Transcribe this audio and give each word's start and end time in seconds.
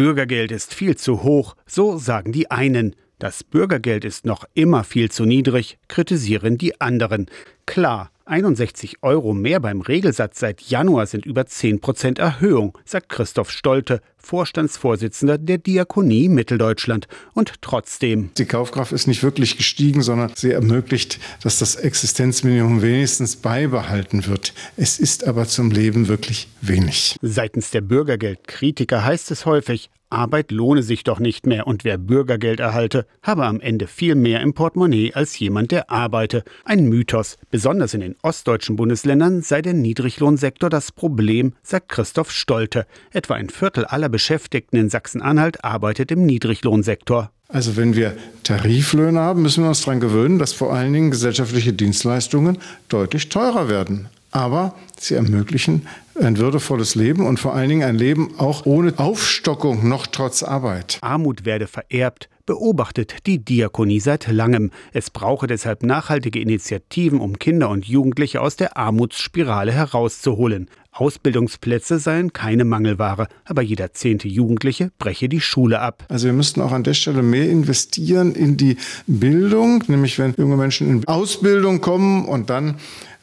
Bürgergeld 0.00 0.50
ist 0.50 0.72
viel 0.72 0.96
zu 0.96 1.24
hoch, 1.24 1.56
so 1.66 1.98
sagen 1.98 2.32
die 2.32 2.50
einen. 2.50 2.96
Das 3.20 3.44
Bürgergeld 3.44 4.06
ist 4.06 4.24
noch 4.24 4.46
immer 4.54 4.82
viel 4.82 5.10
zu 5.10 5.26
niedrig, 5.26 5.76
kritisieren 5.88 6.56
die 6.56 6.80
anderen. 6.80 7.26
Klar, 7.66 8.10
61 8.24 9.02
Euro 9.02 9.34
mehr 9.34 9.60
beim 9.60 9.82
Regelsatz 9.82 10.40
seit 10.40 10.62
Januar 10.62 11.04
sind 11.04 11.26
über 11.26 11.44
10 11.44 11.80
Prozent 11.80 12.18
Erhöhung, 12.18 12.78
sagt 12.86 13.10
Christoph 13.10 13.50
Stolte, 13.50 14.00
Vorstandsvorsitzender 14.16 15.36
der 15.36 15.58
Diakonie 15.58 16.30
Mitteldeutschland. 16.30 17.08
Und 17.34 17.60
trotzdem. 17.60 18.30
Die 18.38 18.46
Kaufkraft 18.46 18.92
ist 18.92 19.06
nicht 19.06 19.22
wirklich 19.22 19.58
gestiegen, 19.58 20.00
sondern 20.00 20.32
sie 20.34 20.52
ermöglicht, 20.52 21.20
dass 21.42 21.58
das 21.58 21.76
Existenzminimum 21.76 22.80
wenigstens 22.80 23.36
beibehalten 23.36 24.28
wird. 24.28 24.54
Es 24.78 24.98
ist 24.98 25.28
aber 25.28 25.44
zum 25.46 25.70
Leben 25.70 26.08
wirklich 26.08 26.48
wenig. 26.62 27.16
Seitens 27.20 27.70
der 27.70 27.82
Bürgergeldkritiker 27.82 29.04
heißt 29.04 29.30
es 29.30 29.44
häufig, 29.44 29.90
Arbeit 30.10 30.50
lohne 30.50 30.82
sich 30.82 31.04
doch 31.04 31.20
nicht 31.20 31.46
mehr 31.46 31.66
und 31.66 31.84
wer 31.84 31.96
Bürgergeld 31.96 32.60
erhalte, 32.60 33.06
habe 33.22 33.46
am 33.46 33.60
Ende 33.60 33.86
viel 33.86 34.16
mehr 34.16 34.40
im 34.40 34.52
Portemonnaie 34.52 35.14
als 35.14 35.38
jemand, 35.38 35.70
der 35.70 35.90
arbeite. 35.90 36.44
Ein 36.64 36.88
Mythos. 36.88 37.38
Besonders 37.50 37.94
in 37.94 38.00
den 38.00 38.16
ostdeutschen 38.22 38.76
Bundesländern 38.76 39.42
sei 39.42 39.62
der 39.62 39.74
Niedriglohnsektor 39.74 40.68
das 40.68 40.92
Problem, 40.92 41.54
sagt 41.62 41.88
Christoph 41.88 42.32
Stolte. 42.32 42.86
Etwa 43.12 43.34
ein 43.34 43.48
Viertel 43.48 43.84
aller 43.84 44.08
Beschäftigten 44.08 44.76
in 44.76 44.90
Sachsen-Anhalt 44.90 45.64
arbeitet 45.64 46.10
im 46.10 46.26
Niedriglohnsektor. 46.26 47.30
Also 47.48 47.76
wenn 47.76 47.96
wir 47.96 48.16
Tariflöhne 48.44 49.18
haben, 49.18 49.42
müssen 49.42 49.64
wir 49.64 49.68
uns 49.68 49.82
daran 49.82 50.00
gewöhnen, 50.00 50.38
dass 50.38 50.52
vor 50.52 50.72
allen 50.72 50.92
Dingen 50.92 51.10
gesellschaftliche 51.10 51.72
Dienstleistungen 51.72 52.58
deutlich 52.88 53.28
teurer 53.28 53.68
werden 53.68 54.08
aber 54.30 54.74
sie 54.98 55.14
ermöglichen 55.14 55.86
ein 56.20 56.38
würdevolles 56.38 56.94
Leben 56.94 57.26
und 57.26 57.40
vor 57.40 57.54
allen 57.54 57.68
Dingen 57.68 57.82
ein 57.82 57.96
Leben 57.96 58.34
auch 58.38 58.66
ohne 58.66 58.98
Aufstockung 58.98 59.88
noch 59.88 60.06
trotz 60.06 60.42
Arbeit. 60.42 60.98
Armut 61.00 61.44
werde 61.44 61.66
vererbt, 61.66 62.28
beobachtet 62.46 63.26
die 63.26 63.38
Diakonie 63.38 64.00
seit 64.00 64.26
langem. 64.26 64.70
Es 64.92 65.10
brauche 65.10 65.46
deshalb 65.46 65.82
nachhaltige 65.82 66.40
Initiativen, 66.40 67.20
um 67.20 67.38
Kinder 67.38 67.70
und 67.70 67.86
Jugendliche 67.86 68.40
aus 68.40 68.56
der 68.56 68.76
Armutsspirale 68.76 69.72
herauszuholen. 69.72 70.68
Ausbildungsplätze 70.92 72.00
seien 72.00 72.32
keine 72.32 72.64
Mangelware, 72.64 73.28
aber 73.44 73.62
jeder 73.62 73.92
zehnte 73.92 74.26
Jugendliche 74.26 74.90
breche 74.98 75.28
die 75.28 75.40
Schule 75.40 75.80
ab. 75.80 76.04
Also 76.08 76.26
wir 76.26 76.32
müssten 76.32 76.60
auch 76.60 76.72
an 76.72 76.82
der 76.82 76.94
Stelle 76.94 77.22
mehr 77.22 77.48
investieren 77.48 78.34
in 78.34 78.56
die 78.56 78.76
Bildung, 79.06 79.84
nämlich 79.86 80.18
wenn 80.18 80.34
junge 80.36 80.56
Menschen 80.56 80.90
in 80.90 81.06
Ausbildung 81.06 81.80
kommen 81.80 82.24
und 82.24 82.50
dann 82.50 82.74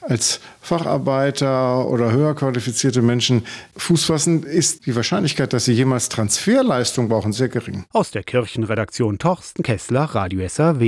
als 0.09 0.39
Facharbeiter 0.61 1.87
oder 1.87 2.11
höher 2.11 2.33
qualifizierte 2.35 3.01
Menschen 3.01 3.45
Fuß 3.75 4.05
fassen, 4.05 4.43
ist 4.43 4.85
die 4.85 4.95
Wahrscheinlichkeit, 4.95 5.53
dass 5.53 5.65
sie 5.65 5.73
jemals 5.73 6.09
Transferleistung 6.09 7.09
brauchen, 7.09 7.33
sehr 7.33 7.49
gering. 7.49 7.85
Aus 7.93 8.11
der 8.11 8.23
Kirchenredaktion 8.23 9.19
Torsten 9.19 9.63
Kessler, 9.63 10.03
Radio 10.03 10.47
SAW. 10.47 10.87